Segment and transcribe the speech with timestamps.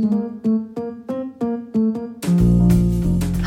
[0.00, 0.69] Música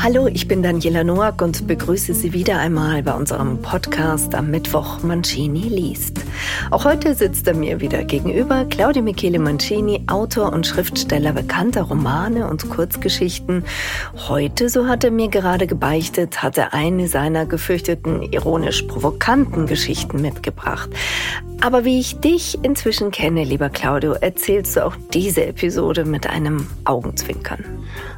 [0.04, 5.02] Hallo, ich bin Daniela Noack und begrüße Sie wieder einmal bei unserem Podcast am Mittwoch
[5.02, 6.20] Mancini liest.
[6.70, 12.46] Auch heute sitzt er mir wieder gegenüber, Claudio Michele Mancini, Autor und Schriftsteller bekannter Romane
[12.46, 13.64] und Kurzgeschichten.
[14.28, 20.20] Heute, so hat er mir gerade gebeichtet, hat er eine seiner gefürchteten, ironisch provokanten Geschichten
[20.20, 20.90] mitgebracht.
[21.62, 26.66] Aber wie ich dich inzwischen kenne, lieber Claudio, erzählst du auch diese Episode mit einem
[26.84, 27.64] Augenzwinkern.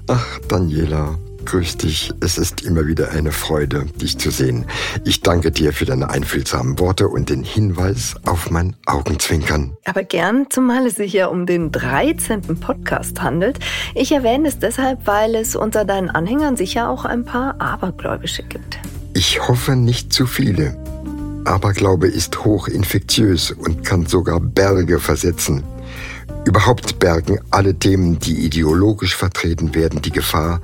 [0.09, 2.12] Ach, Daniela, Grüß dich.
[2.20, 4.66] Es ist immer wieder eine Freude, dich zu sehen.
[5.04, 9.77] Ich danke dir für deine einfühlsamen Worte und den Hinweis auf mein Augenzwinkern.
[9.84, 12.42] Aber gern, zumal es sich ja um den 13.
[12.59, 13.60] Podcast handelt.
[13.95, 18.80] Ich erwähne es deshalb, weil es unter deinen Anhängern sicher auch ein paar Abergläubische gibt.
[19.15, 20.76] Ich hoffe nicht zu viele.
[21.45, 25.62] Aberglaube ist hochinfektiös und kann sogar Berge versetzen.
[26.45, 30.60] Überhaupt bergen alle Themen, die ideologisch vertreten werden, die Gefahr,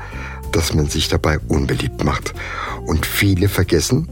[0.52, 2.34] dass man sich dabei unbeliebt macht.
[2.86, 4.08] Und viele vergessen,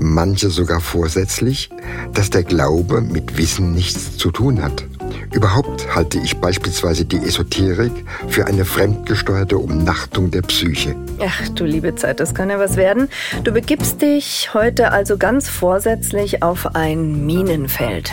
[0.00, 1.70] manche sogar vorsätzlich,
[2.12, 4.84] dass der Glaube mit Wissen nichts zu tun hat.
[5.32, 7.92] Überhaupt halte ich beispielsweise die Esoterik
[8.28, 10.94] für eine fremdgesteuerte Umnachtung der Psyche.
[11.20, 13.08] Ach du liebe Zeit, das kann ja was werden.
[13.42, 18.12] Du begibst dich heute also ganz vorsätzlich auf ein Minenfeld.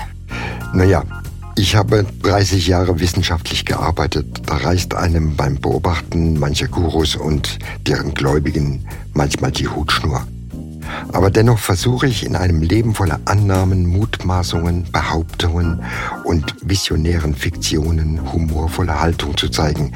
[0.74, 1.04] Naja,
[1.56, 4.42] ich habe 30 Jahre wissenschaftlich gearbeitet.
[4.46, 10.26] Da reicht einem beim Beobachten mancher Gurus und deren Gläubigen manchmal die Hutschnur.
[11.14, 15.84] Aber dennoch versuche ich in einem Leben voller Annahmen, Mutmaßungen, Behauptungen
[16.24, 19.94] und visionären Fiktionen humorvolle Haltung zu zeigen.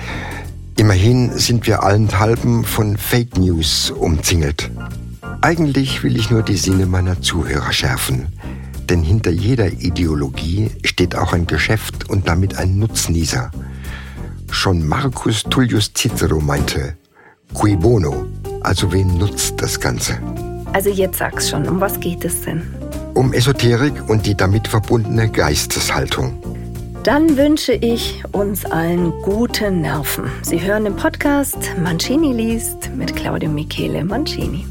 [0.77, 4.71] Immerhin sind wir allenthalben von Fake News umzingelt.
[5.41, 8.27] Eigentlich will ich nur die Sinne meiner Zuhörer schärfen.
[8.89, 13.51] Denn hinter jeder Ideologie steht auch ein Geschäft und damit ein Nutznießer.
[14.51, 16.95] Schon Marcus Tullius Cicero meinte,
[17.53, 18.25] cui bono,
[18.61, 20.19] also wen nutzt das Ganze?
[20.73, 22.61] Also jetzt sag's schon, um was geht es denn?
[23.13, 26.37] Um Esoterik und die damit verbundene Geisteshaltung.
[27.03, 30.25] Dann wünsche ich uns allen gute Nerven.
[30.41, 34.65] Sie hören den Podcast Mancini liest mit Claudio Michele Mancini.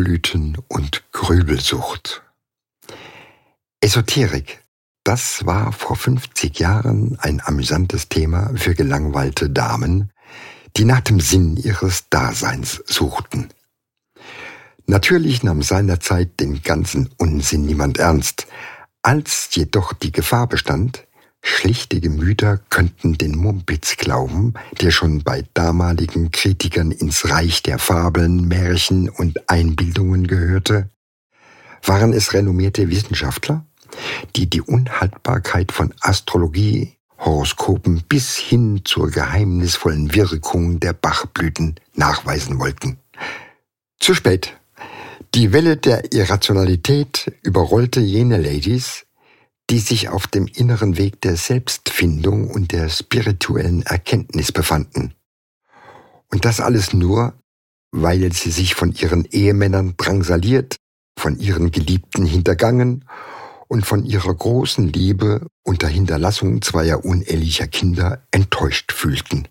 [0.00, 2.22] Bachblüten und Grübelsucht.
[3.82, 4.64] Esoterik,
[5.04, 10.10] das war vor 50 Jahren ein amüsantes Thema für gelangweilte Damen,
[10.78, 13.50] die nach dem Sinn ihres Daseins suchten.
[14.86, 18.46] Natürlich nahm seinerzeit den ganzen Unsinn niemand ernst,
[19.02, 21.06] als jedoch die Gefahr bestand,
[21.42, 28.46] Schlichte Gemüter könnten den Mumpitz glauben, der schon bei damaligen Kritikern ins Reich der Fabeln,
[28.46, 30.90] Märchen und Einbildungen gehörte.
[31.82, 33.64] Waren es renommierte Wissenschaftler,
[34.36, 42.98] die die Unhaltbarkeit von Astrologie, Horoskopen bis hin zur geheimnisvollen Wirkung der Bachblüten nachweisen wollten.
[43.98, 44.56] Zu spät.
[45.34, 49.04] Die Welle der Irrationalität überrollte jene Ladies,
[49.70, 55.14] die sich auf dem inneren Weg der Selbstfindung und der spirituellen Erkenntnis befanden.
[56.32, 57.34] Und das alles nur,
[57.92, 60.76] weil sie sich von ihren Ehemännern drangsaliert,
[61.16, 63.04] von ihren Geliebten hintergangen
[63.68, 69.46] und von ihrer großen Liebe unter Hinterlassung zweier unehelicher Kinder enttäuscht fühlten.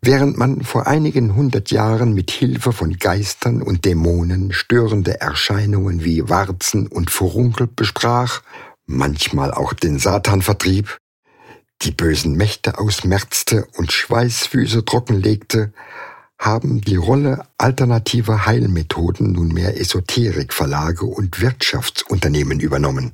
[0.00, 6.28] Während man vor einigen hundert Jahren mit Hilfe von Geistern und Dämonen störende Erscheinungen wie
[6.28, 8.42] Warzen und Furunkel besprach,
[8.86, 10.98] manchmal auch den Satan vertrieb,
[11.82, 15.72] die bösen Mächte ausmerzte und Schweißfüße trockenlegte,
[16.38, 23.12] haben die Rolle alternativer Heilmethoden nunmehr Esoterikverlage und Wirtschaftsunternehmen übernommen.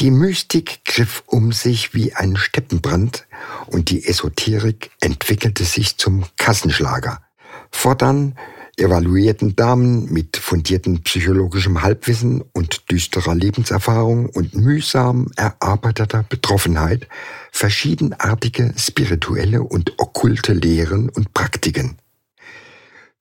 [0.00, 3.26] Die Mystik griff um sich wie ein Steppenbrand
[3.66, 7.22] und die Esoterik entwickelte sich zum Kassenschlager.
[7.70, 8.36] Fortan
[8.76, 17.08] evaluierten Damen mit fundiertem psychologischem Halbwissen und düsterer Lebenserfahrung und mühsam erarbeiteter Betroffenheit
[17.52, 21.98] verschiedenartige spirituelle und okkulte Lehren und Praktiken.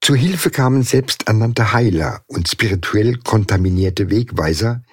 [0.02, 4.84] Zu Hilfe kamen selbsternannte Heiler und spirituell kontaminierte Wegweiser,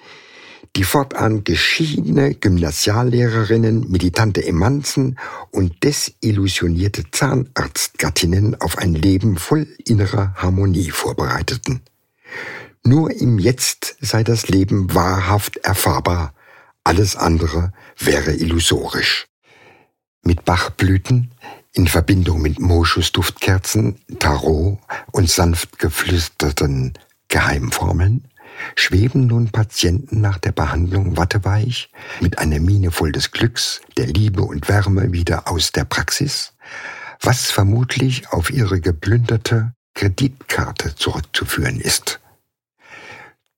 [0.75, 5.17] die fortan geschiedene Gymnasiallehrerinnen, militante Emanzen
[5.51, 11.81] und desillusionierte Zahnarztgattinnen auf ein Leben voll innerer Harmonie vorbereiteten.
[12.83, 16.33] Nur im Jetzt sei das Leben wahrhaft erfahrbar,
[16.83, 19.27] alles andere wäre illusorisch.
[20.23, 21.31] Mit Bachblüten,
[21.73, 24.79] in Verbindung mit Moschusduftkerzen, Tarot
[25.11, 26.93] und sanft geflüsterten
[27.27, 28.25] Geheimformeln
[28.75, 34.41] schweben nun Patienten nach der Behandlung watteweich, mit einer Miene voll des Glücks, der Liebe
[34.43, 36.53] und Wärme wieder aus der Praxis,
[37.21, 42.19] was vermutlich auf ihre geplünderte Kreditkarte zurückzuführen ist.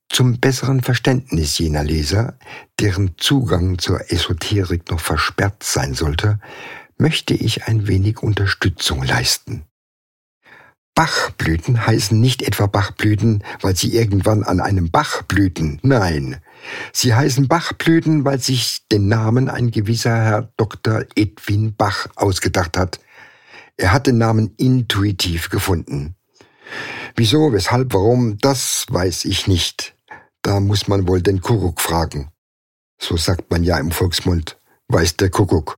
[0.09, 2.37] Zum besseren Verständnis jener Leser,
[2.79, 6.39] deren Zugang zur Esoterik noch versperrt sein sollte,
[6.97, 9.65] möchte ich ein wenig Unterstützung leisten.
[10.95, 15.79] Bachblüten heißen nicht etwa Bachblüten, weil sie irgendwann an einem Bach blühten.
[15.81, 16.37] Nein.
[16.91, 21.05] Sie heißen Bachblüten, weil sich den Namen ein gewisser Herr Dr.
[21.15, 22.99] Edwin Bach ausgedacht hat.
[23.75, 26.15] Er hat den Namen intuitiv gefunden.
[27.15, 29.95] Wieso, weshalb, warum, das weiß ich nicht.
[30.43, 32.29] Da muss man wohl den Kuckuck fragen.
[32.99, 34.57] So sagt man ja im Volksmund,
[34.89, 35.75] weiß der Kuckuck.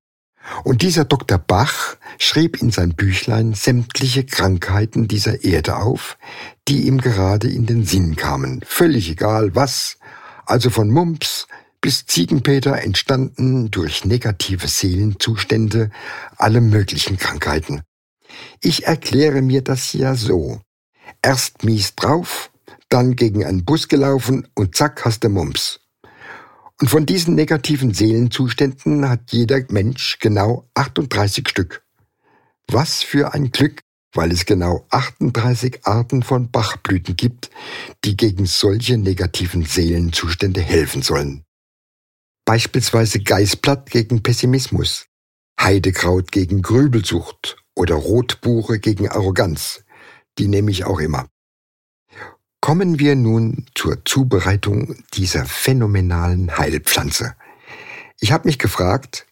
[0.63, 1.37] Und dieser Dr.
[1.37, 6.17] Bach schrieb in sein Büchlein sämtliche Krankheiten dieser Erde auf,
[6.67, 8.61] die ihm gerade in den Sinn kamen.
[8.65, 9.97] Völlig egal was,
[10.45, 11.47] also von Mumps
[11.81, 15.91] bis Ziegenpeter entstanden durch negative Seelenzustände
[16.37, 17.81] alle möglichen Krankheiten.
[18.61, 20.61] Ich erkläre mir das ja so.
[21.21, 22.51] Erst mies drauf,
[22.89, 25.79] dann gegen einen Bus gelaufen und zack hast du Mumps.
[26.81, 31.83] Und von diesen negativen Seelenzuständen hat jeder Mensch genau 38 Stück.
[32.67, 33.81] Was für ein Glück,
[34.13, 37.49] weil es genau 38 Arten von Bachblüten gibt,
[38.03, 41.43] die gegen solche negativen Seelenzustände helfen sollen.
[42.45, 45.07] Beispielsweise Geißblatt gegen Pessimismus,
[45.59, 49.83] Heidekraut gegen Grübelsucht oder Rotbuche gegen Arroganz.
[50.37, 51.27] Die nehme ich auch immer.
[52.65, 57.35] Kommen wir nun zur Zubereitung dieser phänomenalen Heilpflanze.
[58.19, 59.27] Ich habe mich gefragt,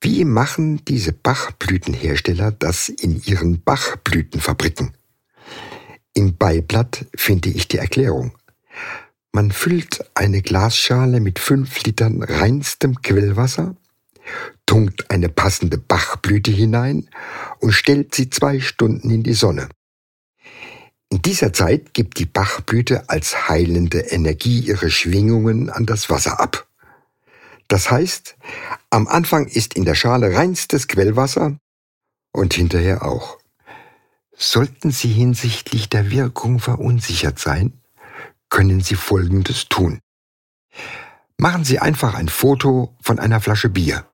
[0.00, 4.96] wie machen diese Bachblütenhersteller das in ihren Bachblütenfabriken?
[6.14, 8.32] Im Beiblatt finde ich die Erklärung.
[9.30, 13.76] Man füllt eine Glasschale mit fünf Litern reinstem Quellwasser,
[14.64, 17.10] tunkt eine passende Bachblüte hinein
[17.58, 19.68] und stellt sie zwei Stunden in die Sonne.
[21.12, 26.68] In dieser Zeit gibt die Bachblüte als heilende Energie ihre Schwingungen an das Wasser ab.
[27.66, 28.36] Das heißt,
[28.90, 31.58] am Anfang ist in der Schale reinstes Quellwasser
[32.32, 33.38] und hinterher auch.
[34.36, 37.80] Sollten Sie hinsichtlich der Wirkung verunsichert sein,
[38.48, 39.98] können Sie Folgendes tun.
[41.38, 44.06] Machen Sie einfach ein Foto von einer Flasche Bier.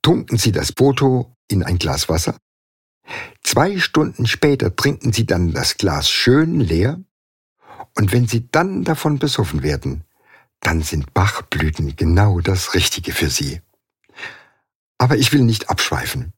[0.00, 2.36] Tunken Sie das Foto in ein Glas Wasser
[3.42, 7.00] Zwei Stunden später trinken Sie dann das Glas schön leer
[7.96, 10.04] und wenn Sie dann davon besoffen werden,
[10.60, 13.60] dann sind Bachblüten genau das Richtige für Sie.
[14.98, 16.32] Aber ich will nicht abschweifen.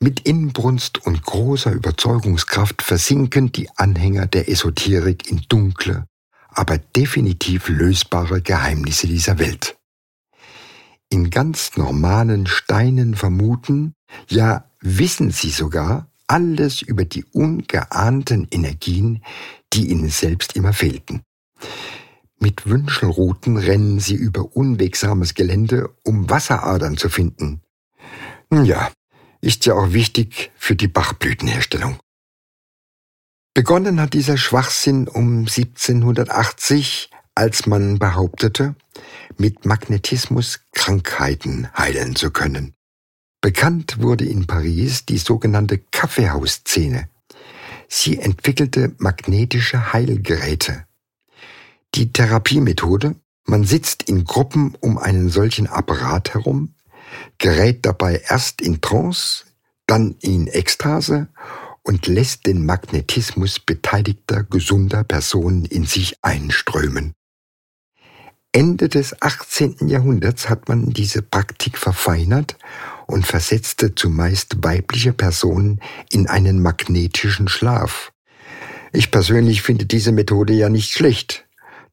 [0.00, 6.06] Mit Inbrunst und großer Überzeugungskraft versinken die Anhänger der Esoterik in dunkle,
[6.48, 9.78] aber definitiv lösbare Geheimnisse dieser Welt.
[11.08, 13.94] In ganz normalen Steinen vermuten,
[14.28, 19.22] ja wissen sie sogar, alles über die ungeahnten Energien,
[19.72, 21.22] die ihnen selbst immer fehlten.
[22.38, 27.62] Mit Wünschelruten rennen sie über unwegsames Gelände, um Wasseradern zu finden.
[28.52, 28.90] Ja,
[29.40, 31.98] ist ja auch wichtig für die Bachblütenherstellung.
[33.54, 38.74] Begonnen hat dieser Schwachsinn um 1780, als man behauptete,
[39.38, 42.74] mit Magnetismus Krankheiten heilen zu können.
[43.46, 47.08] Bekannt wurde in Paris die sogenannte Kaffeehausszene.
[47.86, 50.84] Sie entwickelte magnetische Heilgeräte.
[51.94, 56.74] Die Therapiemethode, man sitzt in Gruppen um einen solchen Apparat herum,
[57.38, 59.44] gerät dabei erst in Trance,
[59.86, 61.28] dann in Ekstase
[61.84, 67.14] und lässt den Magnetismus beteiligter gesunder Personen in sich einströmen.
[68.50, 69.86] Ende des 18.
[69.86, 72.56] Jahrhunderts hat man diese Praktik verfeinert
[73.06, 78.12] und versetzte zumeist weibliche Personen in einen magnetischen Schlaf.
[78.92, 81.46] Ich persönlich finde diese Methode ja nicht schlecht.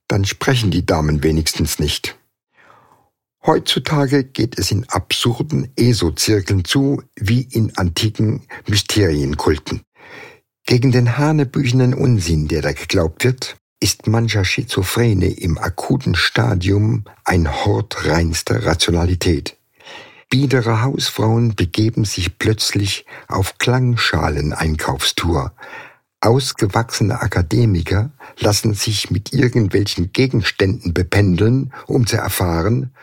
[0.08, 2.18] Dann sprechen die Damen wenigstens nicht.
[3.46, 9.82] Heutzutage geht es in absurden ESO-Zirkeln zu, wie in antiken Mysterienkulten.
[10.66, 17.52] Gegen den hanebüchenen Unsinn, der da geglaubt wird, ist mancher Schizophrene im akuten Stadium ein
[17.66, 19.58] Hort reinster Rationalität.
[20.34, 25.54] Biedere Hausfrauen begeben sich plötzlich auf Klangschalen-Einkaufstour.
[26.22, 32.96] Ausgewachsene Akademiker lassen sich mit irgendwelchen Gegenständen bependeln, um zu erfahren,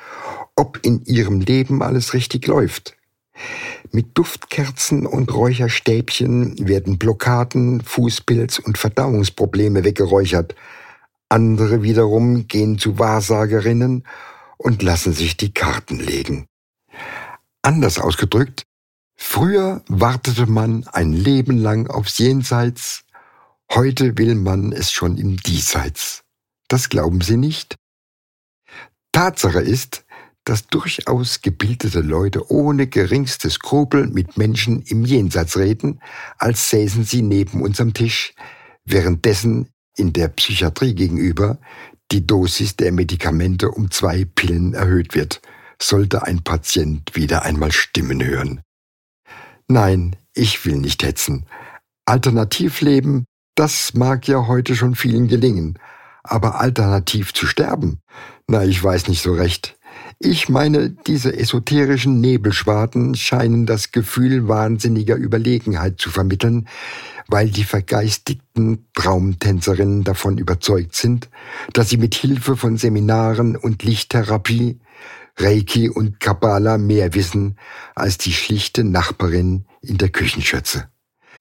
[0.57, 2.97] ob in ihrem Leben alles richtig läuft.
[3.93, 10.57] Mit Duftkerzen und Räucherstäbchen werden Blockaden, Fußpilz und Verdauungsprobleme weggeräuchert.
[11.29, 14.03] Andere wiederum gehen zu Wahrsagerinnen
[14.57, 16.50] und lassen sich die Karten legen.
[17.63, 18.65] Anders ausgedrückt,
[19.17, 23.05] früher wartete man ein Leben lang aufs Jenseits,
[23.71, 26.23] heute will man es schon im Diesseits.
[26.69, 27.77] Das glauben Sie nicht?
[29.13, 30.05] Tatsache ist,
[30.45, 36.01] dass durchaus gebildete Leute ohne geringste Skrupel mit Menschen im Jenseits reden,
[36.39, 38.35] als säßen sie neben unserem Tisch,
[38.85, 41.59] währenddessen in der Psychiatrie gegenüber
[42.11, 45.43] die Dosis der Medikamente um zwei Pillen erhöht wird,
[45.83, 48.61] sollte ein Patient wieder einmal Stimmen hören.
[49.69, 51.47] Nein, ich will nicht hetzen.
[52.05, 55.79] Alternativleben, das mag ja heute schon vielen gelingen,
[56.23, 58.01] aber alternativ zu sterben,
[58.47, 59.77] na, ich weiß nicht so recht.
[60.19, 66.69] Ich meine, diese esoterischen Nebelschwarten scheinen das Gefühl wahnsinniger Überlegenheit zu vermitteln,
[67.29, 71.31] weil die vergeistigten Traumtänzerinnen davon überzeugt sind,
[71.73, 74.81] dass sie mit Hilfe von Seminaren und Lichttherapie,
[75.41, 77.57] Reiki und Kabbala mehr wissen
[77.95, 80.89] als die schlichte Nachbarin in der Küchenschürze.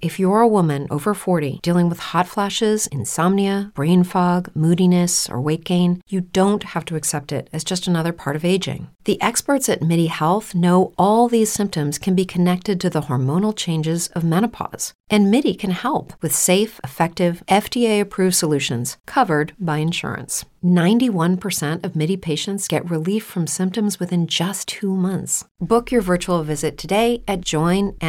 [0.01, 5.41] If you're a woman over 40 dealing with hot flashes, insomnia, brain fog, moodiness, or
[5.41, 8.87] weight gain, you don't have to accept it as just another part of aging.
[9.03, 13.53] The experts at MIDI Health know all these symptoms can be connected to the hormonal
[13.53, 19.77] changes of menopause, and MIDI can help with safe, effective, FDA approved solutions covered by
[19.77, 20.45] insurance.
[20.63, 25.45] 91% of MIDI patients get relief from symptoms within just two months.
[25.59, 27.99] Book your virtual visit today at joinmidi.com.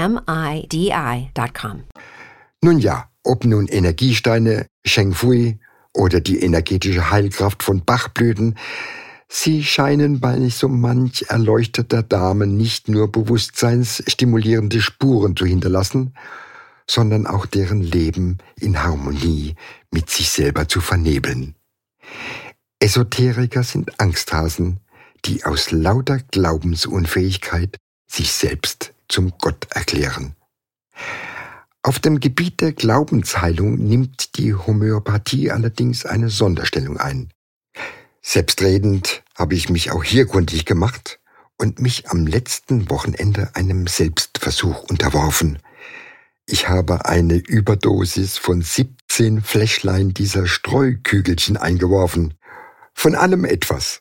[2.63, 5.59] Nun ja, ob nun Energiesteine, Sheng Fui
[5.95, 8.57] oder die energetische Heilkraft von Bachblüten,
[9.29, 16.13] sie scheinen bei so manch erleuchteter Dame nicht nur bewusstseinsstimulierende Spuren zu hinterlassen,
[16.91, 19.55] sondern auch deren Leben in Harmonie
[19.93, 21.55] mit sich selber zu vernebeln.
[22.81, 24.81] Esoteriker sind Angsthasen,
[25.25, 27.77] die aus lauter Glaubensunfähigkeit
[28.11, 30.35] sich selbst zum Gott erklären.
[31.83, 37.31] Auf dem Gebiet der Glaubensheilung nimmt die Homöopathie allerdings eine Sonderstellung ein.
[38.21, 41.21] Selbstredend habe ich mich auch hier kundig gemacht
[41.57, 45.61] und mich am letzten Wochenende einem Selbstversuch unterworfen.
[46.53, 52.35] Ich habe eine Überdosis von 17 Fläschlein dieser Streukügelchen eingeworfen.
[52.93, 54.01] Von allem etwas.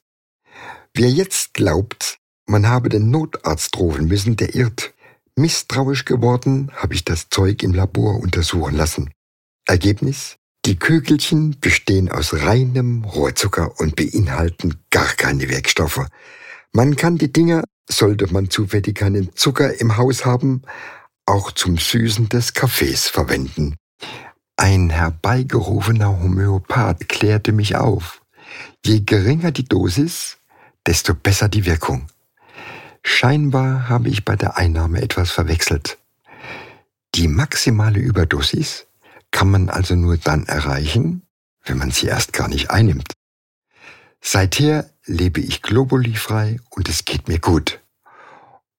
[0.95, 4.95] Wer jetzt glaubt, man habe den Notarzt rufen müssen, der irrt.
[5.35, 9.11] Misstrauisch geworden, habe ich das Zeug im Labor untersuchen lassen.
[9.67, 10.37] Ergebnis?
[10.65, 16.07] Die Kügelchen bestehen aus reinem Rohrzucker und beinhalten gar keine Wirkstoffe.
[16.73, 20.63] Man kann die Dinger, sollte man zufällig keinen Zucker im Haus haben,
[21.29, 23.75] auch zum Süßen des Kaffees verwenden.
[24.57, 28.21] Ein herbeigerufener Homöopath klärte mich auf.
[28.83, 30.37] Je geringer die Dosis,
[30.87, 32.07] desto besser die Wirkung.
[33.03, 35.99] Scheinbar habe ich bei der Einnahme etwas verwechselt.
[37.15, 38.87] Die maximale Überdosis
[39.31, 41.21] kann man also nur dann erreichen,
[41.63, 43.13] wenn man sie erst gar nicht einnimmt.
[44.19, 47.81] Seither lebe ich globulifrei und es geht mir gut.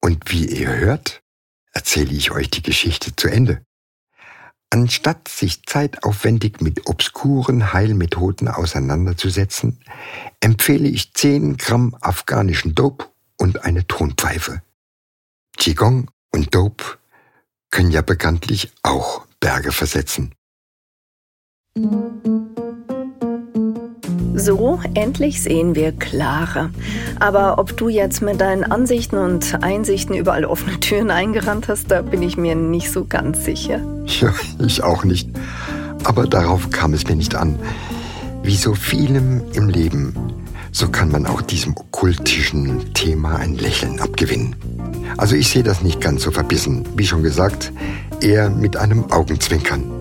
[0.01, 1.23] Und wie ihr hört,
[1.73, 3.63] erzähle ich euch die Geschichte zu Ende.
[4.73, 9.81] Anstatt sich zeitaufwendig mit obskuren Heilmethoden auseinanderzusetzen,
[10.39, 14.63] empfehle ich 10 Gramm afghanischen Dope und eine Tonpfeife.
[15.57, 16.99] Qigong und Dope
[17.71, 20.35] können ja bekanntlich auch Berge versetzen.
[24.41, 26.71] So, endlich sehen wir klarer.
[27.19, 32.01] Aber ob du jetzt mit deinen Ansichten und Einsichten überall offene Türen eingerannt hast, da
[32.01, 33.81] bin ich mir nicht so ganz sicher.
[34.07, 35.29] Ja, ich auch nicht.
[36.05, 37.59] Aber darauf kam es mir nicht an.
[38.43, 40.15] Wie so vielem im Leben
[40.73, 44.55] so kann man auch diesem okkultischen Thema ein Lächeln abgewinnen.
[45.17, 47.73] Also ich sehe das nicht ganz so verbissen, wie schon gesagt,
[48.21, 50.00] eher mit einem Augenzwinkern.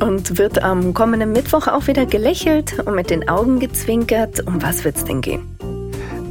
[0.00, 4.46] Und wird am kommenden Mittwoch auch wieder gelächelt und mit den Augen gezwinkert?
[4.46, 5.42] Um was wird's denn gehen?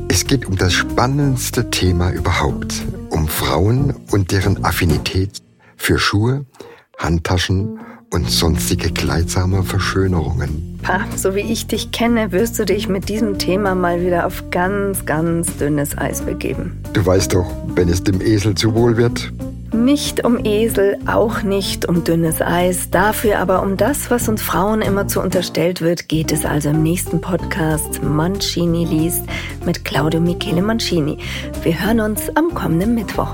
[0.09, 5.43] Es geht um das spannendste Thema überhaupt, um Frauen und deren Affinität
[5.77, 6.45] für Schuhe,
[6.97, 7.79] Handtaschen
[8.11, 10.79] und sonstige kleidsame Verschönerungen.
[10.81, 14.49] Pa, so wie ich dich kenne, wirst du dich mit diesem Thema mal wieder auf
[14.49, 16.81] ganz, ganz dünnes Eis begeben.
[16.93, 17.45] Du weißt doch,
[17.75, 19.31] wenn es dem Esel zu wohl wird.
[19.79, 24.81] Nicht um Esel, auch nicht um dünnes Eis, dafür aber um das, was uns Frauen
[24.81, 29.23] immer zu unterstellt wird, geht es also im nächsten Podcast Mancini liest
[29.65, 31.17] mit Claudio Michele Mancini.
[31.63, 33.33] Wir hören uns am kommenden Mittwoch.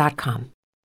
[0.00, 0.59] joinmidi.com.